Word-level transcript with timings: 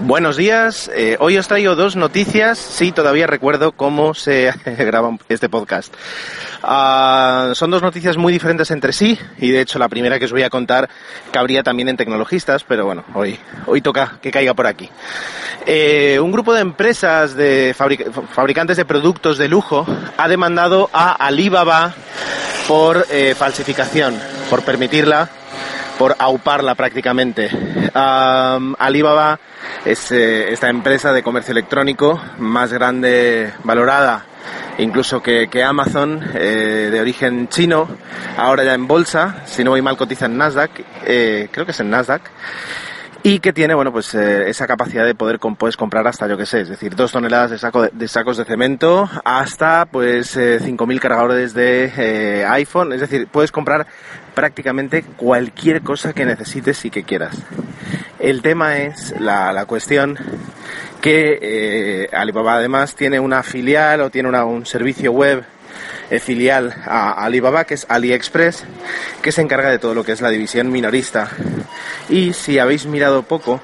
Buenos 0.00 0.36
días, 0.36 0.88
eh, 0.94 1.16
hoy 1.18 1.36
os 1.38 1.48
traigo 1.48 1.74
dos 1.74 1.96
noticias, 1.96 2.56
sí, 2.56 2.92
todavía 2.92 3.26
recuerdo 3.26 3.72
cómo 3.72 4.14
se 4.14 4.52
graba 4.64 5.18
este 5.28 5.48
podcast. 5.48 5.92
Ah, 6.62 7.50
son 7.54 7.72
dos 7.72 7.82
noticias 7.82 8.16
muy 8.16 8.32
diferentes 8.32 8.70
entre 8.70 8.92
sí 8.92 9.18
y 9.38 9.50
de 9.50 9.60
hecho 9.60 9.80
la 9.80 9.88
primera 9.88 10.20
que 10.20 10.26
os 10.26 10.30
voy 10.30 10.44
a 10.44 10.50
contar 10.50 10.88
cabría 11.32 11.64
también 11.64 11.88
en 11.88 11.96
tecnologistas, 11.96 12.62
pero 12.62 12.86
bueno, 12.86 13.04
hoy, 13.12 13.40
hoy 13.66 13.80
toca 13.80 14.18
que 14.22 14.30
caiga 14.30 14.54
por 14.54 14.68
aquí. 14.68 14.88
Eh, 15.66 16.20
un 16.22 16.30
grupo 16.30 16.54
de 16.54 16.60
empresas 16.60 17.34
de 17.34 17.74
fabricantes 17.74 18.76
de 18.76 18.84
productos 18.84 19.36
de 19.36 19.48
lujo 19.48 19.84
ha 20.16 20.28
demandado 20.28 20.88
a 20.92 21.12
Alibaba 21.12 21.92
por 22.68 23.04
eh, 23.10 23.34
falsificación, 23.36 24.16
por 24.48 24.62
permitirla 24.62 25.28
por 25.98 26.14
auparla 26.18 26.76
prácticamente. 26.76 27.50
Alibaba 27.92 29.40
es 29.88 30.12
eh, 30.12 30.52
esta 30.52 30.68
empresa 30.68 31.12
de 31.14 31.22
comercio 31.22 31.52
electrónico 31.52 32.20
más 32.38 32.72
grande, 32.72 33.52
valorada 33.64 34.26
incluso 34.76 35.22
que, 35.22 35.48
Amazon, 35.64 36.22
eh, 36.34 36.88
de 36.92 37.00
origen 37.00 37.48
chino, 37.48 37.88
ahora 38.36 38.64
ya 38.64 38.74
en 38.74 38.86
bolsa, 38.86 39.42
si 39.44 39.64
no 39.64 39.70
voy 39.70 39.82
mal 39.82 39.96
cotiza 39.96 40.26
en 40.26 40.36
Nasdaq, 40.36 40.70
eh, 41.04 41.48
creo 41.50 41.64
que 41.64 41.72
es 41.72 41.80
en 41.80 41.90
Nasdaq 41.90 42.22
y 43.22 43.40
que 43.40 43.52
tiene 43.52 43.74
bueno 43.74 43.90
pues 43.90 44.14
esa 44.14 44.68
capacidad 44.68 45.04
de 45.04 45.16
poder 45.16 45.40
comprar 45.40 46.06
hasta 46.06 46.28
yo 46.28 46.36
que 46.36 46.46
sé 46.46 46.60
es 46.60 46.68
decir 46.68 46.94
dos 46.94 47.10
toneladas 47.10 47.50
de, 47.50 47.58
saco 47.58 47.82
de, 47.82 48.08
sacos 48.08 48.36
de 48.36 48.44
cemento 48.44 49.10
hasta 49.24 49.86
pues 49.86 50.36
eh, 50.36 50.60
5.000 50.60 51.00
cargadores 51.00 51.52
de 51.52 52.46
iPhone 52.48 52.92
es 52.92 53.00
decir 53.00 53.26
puedes 53.26 53.50
comprar 53.50 53.88
prácticamente 54.36 55.02
cualquier 55.02 55.82
cosa 55.82 56.12
que 56.12 56.24
necesites 56.24 56.84
y 56.84 56.90
que 56.90 57.02
quieras 57.02 57.36
el 58.18 58.42
tema 58.42 58.78
es 58.78 59.14
la, 59.18 59.52
la 59.52 59.66
cuestión 59.66 60.18
que 61.00 61.38
eh, 61.40 62.08
Alibaba 62.12 62.54
además 62.54 62.94
tiene 62.94 63.20
una 63.20 63.42
filial 63.42 64.00
o 64.00 64.10
tiene 64.10 64.28
una, 64.28 64.44
un 64.44 64.66
servicio 64.66 65.12
web 65.12 65.44
eh, 66.10 66.18
filial 66.18 66.74
a 66.86 67.24
Alibaba, 67.24 67.64
que 67.64 67.74
es 67.74 67.86
AliExpress, 67.88 68.64
que 69.22 69.30
se 69.30 69.42
encarga 69.42 69.70
de 69.70 69.78
todo 69.78 69.94
lo 69.94 70.04
que 70.04 70.12
es 70.12 70.20
la 70.20 70.30
división 70.30 70.72
minorista. 70.72 71.28
Y 72.08 72.32
si 72.32 72.58
habéis 72.58 72.86
mirado 72.86 73.22
poco, 73.22 73.60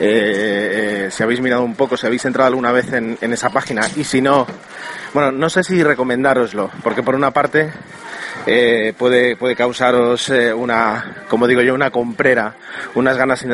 eh, 0.00 1.06
eh, 1.06 1.10
si 1.10 1.22
habéis 1.22 1.40
mirado 1.40 1.62
un 1.62 1.74
poco, 1.74 1.96
si 1.96 2.06
habéis 2.06 2.24
entrado 2.24 2.48
alguna 2.48 2.72
vez 2.72 2.92
en, 2.92 3.18
en 3.20 3.32
esa 3.32 3.50
página 3.50 3.82
y 3.96 4.04
si 4.04 4.22
no, 4.22 4.46
bueno, 5.12 5.30
no 5.30 5.50
sé 5.50 5.62
si 5.62 5.82
recomendároslo, 5.82 6.70
porque 6.82 7.02
por 7.02 7.14
una 7.14 7.32
parte 7.32 7.70
eh, 8.50 8.94
puede, 8.96 9.36
puede 9.36 9.54
causaros 9.54 10.30
eh, 10.30 10.54
una, 10.54 11.24
como 11.28 11.46
digo 11.46 11.60
yo, 11.60 11.74
una 11.74 11.90
comprera, 11.90 12.54
unas 12.94 13.18
ganas 13.18 13.44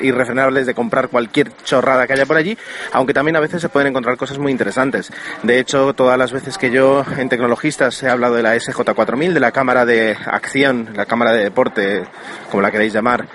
irrefrenables 0.00 0.66
de 0.66 0.74
comprar 0.74 1.08
cualquier 1.08 1.50
chorrada 1.64 2.06
que 2.06 2.12
haya 2.12 2.26
por 2.26 2.36
allí, 2.36 2.56
aunque 2.92 3.12
también 3.12 3.34
a 3.34 3.40
veces 3.40 3.60
se 3.60 3.68
pueden 3.68 3.88
encontrar 3.88 4.16
cosas 4.16 4.38
muy 4.38 4.52
interesantes. 4.52 5.12
De 5.42 5.58
hecho, 5.58 5.94
todas 5.94 6.16
las 6.16 6.30
veces 6.32 6.58
que 6.58 6.70
yo 6.70 7.04
en 7.18 7.28
tecnologistas 7.28 8.00
he 8.04 8.08
hablado 8.08 8.36
de 8.36 8.42
la 8.42 8.54
SJ4000, 8.54 9.32
de 9.32 9.40
la 9.40 9.50
cámara 9.50 9.84
de 9.84 10.16
acción, 10.26 10.90
la 10.94 11.06
cámara 11.06 11.32
de 11.32 11.42
deporte, 11.42 12.04
como 12.52 12.62
la 12.62 12.70
queréis 12.70 12.92
llamar, 12.92 13.26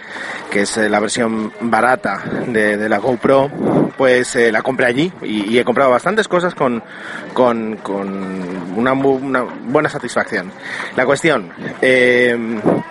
que 0.49 0.61
es 0.61 0.77
eh, 0.77 0.89
la 0.89 1.01
versión 1.01 1.51
barata 1.59 2.23
de, 2.47 2.77
de 2.77 2.87
la 2.87 2.99
GoPro, 2.99 3.74
pues 3.97 4.35
eh, 4.35 4.51
la 4.51 4.61
compré 4.61 4.85
allí 4.87 5.11
y, 5.21 5.57
he 5.57 5.63
comprado 5.63 5.91
bastantes 5.91 6.27
cosas 6.27 6.53
con, 6.53 6.83
con, 7.33 7.79
una, 8.75 8.93
buena 8.93 9.89
satisfacción. 9.89 10.51
La 10.95 11.05
cuestión, 11.05 11.51
eh, 11.81 12.37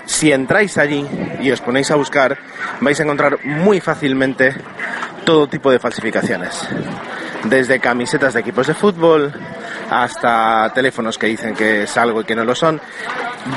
si 0.06 0.32
entráis 0.32 0.78
allí 0.78 1.06
y 1.40 1.50
os 1.50 1.60
ponéis 1.60 1.90
a 1.90 1.96
buscar, 1.96 2.38
vais 2.80 2.98
a 2.98 3.02
encontrar 3.02 3.38
muy 3.44 3.80
fácilmente 3.80 4.54
todo 5.24 5.48
tipo 5.48 5.70
de 5.70 5.78
falsificaciones. 5.78 6.68
Desde 7.44 7.80
camisetas 7.80 8.34
de 8.34 8.40
equipos 8.40 8.66
de 8.66 8.74
fútbol 8.74 9.32
hasta 9.90 10.72
teléfonos 10.74 11.18
que 11.18 11.26
dicen 11.26 11.54
que 11.54 11.82
es 11.82 11.96
algo 11.96 12.22
y 12.22 12.24
que 12.24 12.34
no 12.34 12.44
lo 12.44 12.54
son. 12.54 12.80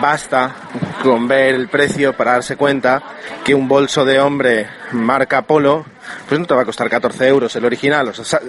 Basta 0.01 0.53
con 1.01 1.27
ver 1.27 1.55
el 1.55 1.69
precio 1.69 2.13
para 2.13 2.33
darse 2.33 2.57
cuenta 2.57 3.01
que 3.43 3.55
un 3.55 3.67
bolso 3.67 4.03
de 4.03 4.19
hombre 4.19 4.67
marca 4.91 5.43
Polo 5.43 5.85
pues 6.27 6.39
no 6.39 6.45
te 6.45 6.53
va 6.53 6.61
a 6.61 6.65
costar 6.65 6.89
14 6.89 7.27
euros 7.27 7.55
el 7.55 7.65
original. 7.65 8.07
O 8.09 8.13
sea, 8.13 8.41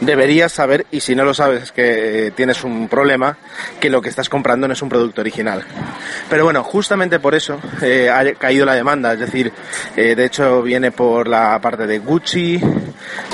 deberías 0.00 0.52
saber, 0.52 0.86
y 0.90 1.00
si 1.00 1.14
no 1.14 1.24
lo 1.24 1.34
sabes 1.34 1.64
es 1.64 1.72
que 1.72 2.32
tienes 2.34 2.62
un 2.64 2.88
problema, 2.88 3.36
que 3.80 3.90
lo 3.90 4.00
que 4.00 4.08
estás 4.08 4.28
comprando 4.28 4.66
no 4.68 4.74
es 4.74 4.82
un 4.82 4.88
producto 4.88 5.20
original. 5.20 5.64
Pero 6.30 6.44
bueno, 6.44 6.62
justamente 6.62 7.18
por 7.18 7.34
eso 7.34 7.60
eh, 7.82 8.08
ha 8.08 8.34
caído 8.34 8.64
la 8.64 8.74
demanda. 8.74 9.12
Es 9.12 9.20
decir, 9.20 9.52
eh, 9.96 10.14
de 10.14 10.24
hecho 10.24 10.62
viene 10.62 10.92
por 10.92 11.28
la 11.28 11.58
parte 11.60 11.86
de 11.86 11.98
Gucci, 11.98 12.60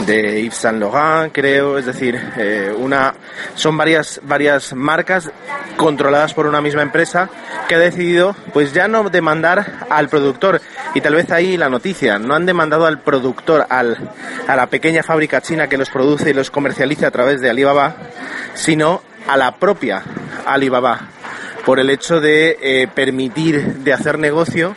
de 0.06 0.42
Yves 0.42 0.56
Saint 0.56 0.78
Laurent, 0.78 1.32
creo. 1.32 1.78
Es 1.78 1.86
decir, 1.86 2.20
eh, 2.38 2.74
una, 2.76 3.14
son 3.54 3.76
varias, 3.76 4.20
varias 4.22 4.72
marcas 4.74 5.30
controladas 5.76 6.34
por 6.34 6.46
una 6.46 6.60
misma 6.60 6.82
empresa 6.82 7.28
que 7.68 7.74
ha 7.74 7.78
decidido 7.78 8.36
pues 8.52 8.72
ya 8.72 8.88
no 8.88 9.08
demandar 9.08 9.86
al 9.88 10.08
productor 10.08 10.60
y 10.94 11.00
tal 11.00 11.14
vez 11.14 11.30
ahí 11.30 11.56
la 11.56 11.68
noticia 11.68 12.18
no 12.18 12.34
han 12.34 12.46
demandado 12.46 12.86
al 12.86 13.00
productor 13.00 13.66
al, 13.68 14.10
a 14.46 14.56
la 14.56 14.66
pequeña 14.66 15.02
fábrica 15.02 15.40
china 15.40 15.68
que 15.68 15.78
los 15.78 15.90
produce 15.90 16.30
y 16.30 16.34
los 16.34 16.50
comercializa 16.50 17.08
a 17.08 17.10
través 17.10 17.40
de 17.40 17.50
Alibaba 17.50 17.96
sino 18.54 19.02
a 19.26 19.36
la 19.36 19.56
propia 19.56 20.02
Alibaba 20.46 21.08
por 21.64 21.78
el 21.78 21.90
hecho 21.90 22.20
de 22.20 22.58
eh, 22.60 22.88
permitir 22.92 23.78
de 23.78 23.92
hacer 23.92 24.18
negocio 24.18 24.76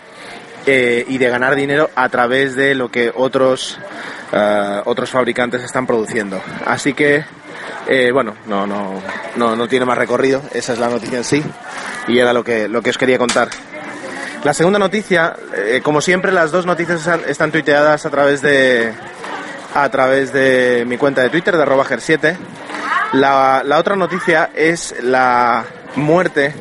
eh, 0.66 1.06
y 1.08 1.18
de 1.18 1.30
ganar 1.30 1.56
dinero 1.56 1.90
a 1.96 2.10
través 2.10 2.56
de 2.56 2.76
lo 2.76 2.90
que 2.90 3.12
otros 3.14 3.80
uh, 4.32 4.82
otros 4.86 5.10
fabricantes 5.10 5.64
están 5.64 5.86
produciendo. 5.86 6.42
Así 6.66 6.94
que 6.94 7.24
eh, 7.88 8.12
bueno, 8.12 8.36
no, 8.48 8.66
no, 8.66 9.02
no, 9.36 9.56
no 9.56 9.68
tiene 9.68 9.86
más 9.86 9.98
recorrido, 9.98 10.42
esa 10.54 10.74
es 10.74 10.80
la 10.80 10.90
noticia 10.90 11.20
en 11.20 11.24
sí. 11.24 11.44
Y 12.08 12.18
era 12.18 12.34
lo 12.34 12.44
que, 12.44 12.68
lo 12.68 12.82
que 12.82 12.90
os 12.90 12.98
quería 12.98 13.18
contar. 13.18 13.50
La 14.46 14.54
segunda 14.54 14.78
noticia, 14.78 15.36
eh, 15.58 15.82
como 15.84 16.02
siempre, 16.02 16.32
las 16.32 16.52
dos 16.52 16.68
noticias 16.68 17.10
están, 17.28 17.52
tuiteadas 17.52 18.06
a 18.06 18.12
través 18.12 18.44
de 18.44 18.94
a 19.74 19.90
través 19.90 20.32
de 20.34 20.84
mi 20.86 21.00
cuenta 21.00 21.24
de 21.24 21.32
Twitter 21.32 21.58
de 21.58 21.64
arroba 21.64 21.84
7 21.98 22.38
la, 23.14 23.64
otra 23.76 23.96
noticia 23.96 24.52
es 24.54 24.98
la 25.02 25.66
muerte 25.96 26.54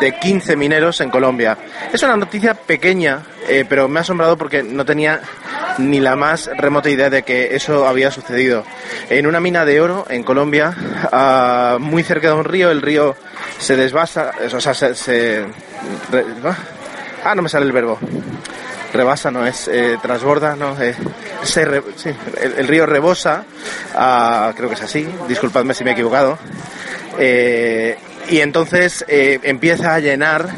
de 0.00 0.18
15 0.18 0.56
mineros 0.56 1.02
en 1.02 1.10
Colombia. 1.10 1.58
Es 1.92 2.02
una 2.02 2.16
noticia 2.16 2.54
pequeña, 2.54 3.20
eh, 3.46 3.66
pero 3.68 3.88
me 3.88 3.98
ha 3.98 4.00
asombrado 4.00 4.38
porque 4.38 4.62
no 4.62 4.86
tenía 4.86 5.20
ni 5.76 6.00
la 6.00 6.16
más 6.16 6.48
remota 6.56 6.88
idea 6.88 7.10
de 7.10 7.24
que 7.24 7.54
eso 7.54 7.86
había 7.86 8.10
sucedido. 8.10 8.64
En 9.10 9.26
una 9.26 9.38
mina 9.38 9.66
de 9.66 9.82
oro 9.82 10.06
en 10.08 10.22
Colombia, 10.22 10.74
uh, 11.12 11.78
muy 11.78 12.02
cerca 12.04 12.28
de 12.28 12.34
un 12.36 12.44
río, 12.44 12.70
el 12.70 12.80
río 12.80 13.16
se 13.58 13.76
desbasa, 13.76 14.32
o 14.50 14.60
sea, 14.62 14.72
se... 14.72 14.94
se 14.94 15.44
ah, 17.24 17.34
no 17.34 17.42
me 17.42 17.48
sale 17.48 17.66
el 17.66 17.72
verbo. 17.72 17.98
Rebasa, 18.92 19.30
no 19.30 19.46
es 19.46 19.68
eh, 19.68 19.98
transborda, 20.00 20.56
no 20.56 20.80
eh, 20.80 20.94
se 21.42 21.64
re, 21.64 21.82
sí, 21.96 22.10
el, 22.40 22.66
río 22.66 22.86
rebosa, 22.86 23.44
uh, 23.94 24.54
creo 24.56 24.68
que 24.68 24.74
es 24.74 24.82
así, 24.82 25.06
disculpadme 25.28 25.74
si 25.74 25.84
me 25.84 25.90
he 25.90 25.92
equivocado. 25.92 26.38
Eh, 27.18 27.98
y 28.30 28.40
entonces 28.40 29.04
eh, 29.08 29.40
empieza 29.42 29.94
a 29.94 30.00
llenar 30.00 30.48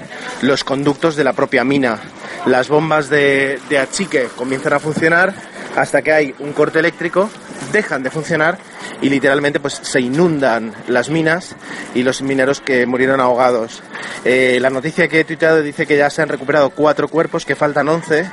los 0.43 0.65
conductos 0.65 1.17
de 1.17 1.25
la 1.25 1.33
propia 1.33 1.65
mina. 1.65 1.99
Las 2.47 2.69
bombas 2.69 3.09
de, 3.11 3.61
de, 3.69 3.79
achique 3.79 4.29
comienzan 4.37 4.73
a 4.73 4.79
funcionar 4.79 5.35
hasta 5.77 6.03
que 6.03 6.13
hay 6.13 6.35
un 6.39 6.53
corte 6.53 6.79
eléctrico, 6.79 7.31
dejan 7.73 8.03
de 8.03 8.11
funcionar 8.11 8.59
y 9.03 9.09
literalmente 9.09 9.61
pues 9.61 9.75
se 9.83 10.01
inundan 10.01 10.73
las 10.89 11.09
minas 11.09 11.57
y 11.95 12.03
los 12.03 12.23
mineros 12.23 12.61
que 12.61 12.87
murieron 12.87 13.21
ahogados. 13.21 13.83
Eh, 14.25 14.59
la 14.61 14.71
noticia 14.71 15.09
que 15.09 15.21
he 15.21 15.25
tuiteado 15.25 15.63
dice 15.63 15.87
que 15.87 15.97
ya 15.97 16.11
se 16.11 16.23
han 16.23 16.29
recuperado 16.29 16.71
cuatro 16.71 17.09
cuerpos, 17.09 17.45
que 17.45 17.55
faltan 17.55 17.89
once 17.89 18.31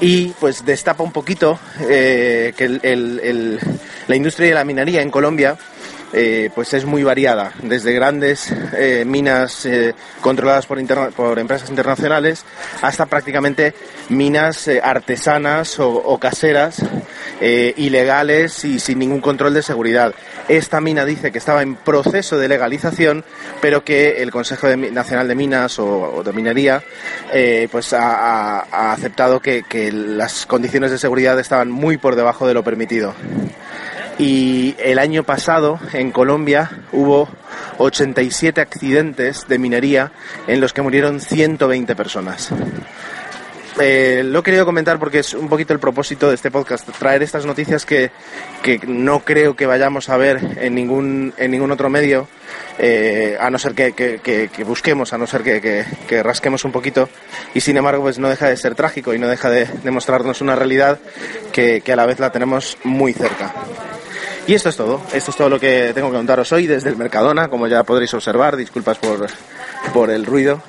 y 0.00 0.28
pues 0.40 0.64
destapa 0.64 1.02
un 1.02 1.12
poquito 1.12 1.58
eh, 1.88 2.52
que 2.56 2.68
la 4.06 4.16
industria 4.16 4.48
de 4.48 4.54
la 4.54 4.64
minería 4.64 5.02
en 5.02 5.10
Colombia 5.10 5.56
eh, 6.12 6.50
pues 6.54 6.72
es 6.72 6.84
muy 6.84 7.02
variada, 7.02 7.52
desde 7.62 7.92
grandes 7.92 8.52
eh, 8.76 9.04
minas 9.04 9.66
eh, 9.66 9.92
controladas 10.20 10.64
por, 10.64 10.78
por, 11.12 11.38
empresas 11.38 11.68
internacionales 11.68 12.44
hasta 12.80 13.06
prácticamente 13.06 13.74
minas 14.08 14.68
artesanas 14.82 15.80
o, 15.80 16.18
caseras, 16.18 16.80
ilegales 17.40 18.64
y 18.64 18.78
sin 18.78 19.00
ningún 19.00 19.20
control 19.20 19.52
de 19.52 19.62
seguridad. 19.62 20.14
Esta 20.48 20.80
mina 20.80 21.04
dice 21.04 21.32
que 21.32 21.38
estaba 21.38 21.62
en 21.62 21.74
proceso 21.74 22.38
de 22.38 22.48
legalización, 22.48 23.24
pero 23.60 23.84
que 23.84 24.22
el 24.22 24.30
Consejo 24.30 24.68
Nacional 24.76 25.26
de 25.26 25.34
Minas 25.34 25.78
o, 25.78 26.22
de 26.24 26.32
Minería 26.32 26.82
pues 27.70 27.92
ha, 27.92 28.92
aceptado 28.92 29.40
que 29.40 29.90
las 29.92 30.46
condiciones 30.46 30.92
de 30.92 30.98
seguridad 30.98 31.38
estaban 31.40 31.70
muy 31.70 31.98
por 31.98 32.14
debajo 32.14 32.46
de 32.46 32.54
lo 32.54 32.62
permitido 32.62 33.14
y 34.18 34.74
el 34.78 34.98
año 34.98 35.24
pasado 35.24 35.78
en 35.92 36.10
Colombia 36.10 36.70
hubo 36.92 37.28
87 37.78 38.60
accidentes 38.60 39.46
de 39.48 39.58
minería 39.58 40.12
en 40.46 40.60
los 40.60 40.72
que 40.72 40.82
murieron 40.82 41.20
120 41.20 41.94
personas. 41.94 42.50
eh, 43.78 44.22
lo 44.24 44.38
he 44.38 44.42
querido 44.42 44.64
comentar 44.64 44.98
porque 44.98 45.18
es 45.18 45.34
un 45.34 45.48
poquito 45.48 45.74
el 45.74 45.78
propósito 45.78 46.28
de 46.28 46.34
este 46.34 46.50
podcast, 46.50 46.88
traer 46.98 47.22
estas 47.22 47.44
noticias 47.44 47.84
que, 47.84 48.10
que 48.62 48.80
no 48.86 49.20
creo 49.20 49.54
que 49.54 49.66
vayamos 49.66 50.08
a 50.08 50.16
ver 50.16 50.40
en 50.60 50.74
ningún, 50.74 51.34
en 51.36 51.50
ningún 51.50 51.70
otro 51.70 51.90
medio, 51.90 52.26
eh, 52.78 53.36
a 53.38 53.50
no 53.50 53.58
ser 53.58 53.74
que, 53.74 53.92
que, 53.92 54.64
busquemos, 54.64 55.12
a 55.12 55.18
no 55.18 55.26
ser 55.26 55.42
que, 55.42 56.22
rasquemos 56.22 56.64
un 56.64 56.72
poquito, 56.72 57.08
y 57.54 57.60
sin 57.60 57.76
embargo 57.76 58.02
pues 58.02 58.18
no 58.18 58.28
deja 58.28 58.48
de 58.48 58.56
ser 58.56 58.74
trágico 58.74 59.14
y 59.14 59.18
no 59.18 59.28
deja 59.28 59.50
de, 59.50 59.66
de 59.66 59.90
mostrarnos 59.90 60.40
una 60.40 60.56
realidad 60.56 60.98
que, 61.52 61.82
a 61.86 61.96
la 61.96 62.06
vez 62.06 62.18
la 62.18 62.32
tenemos 62.32 62.78
muy 62.84 63.12
cerca. 63.12 63.52
Y 64.46 64.54
esto 64.54 64.68
es 64.68 64.76
todo, 64.76 65.00
esto 65.12 65.32
es 65.32 65.36
todo 65.36 65.48
lo 65.48 65.58
que 65.58 65.90
tengo 65.92 66.08
que 66.08 66.16
contaros 66.16 66.52
hoy 66.52 66.68
desde 66.68 66.88
el 66.90 66.96
Mercadona, 66.96 67.48
como 67.48 67.66
ya 67.66 67.82
podréis 67.82 68.14
observar, 68.14 68.56
disculpas 68.56 68.96
por, 68.98 69.26
por 69.92 70.08
el 70.08 70.24
ruido. 70.24 70.62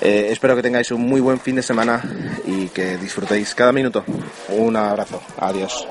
Eh, 0.00 0.28
espero 0.30 0.56
que 0.56 0.62
tengáis 0.62 0.90
un 0.92 1.02
muy 1.02 1.20
buen 1.20 1.38
fin 1.38 1.56
de 1.56 1.62
semana 1.62 2.02
y 2.46 2.68
que 2.68 2.96
disfrutéis 2.96 3.54
cada 3.54 3.70
minuto. 3.70 4.02
Un 4.48 4.76
abrazo. 4.76 5.20
Adiós. 5.36 5.86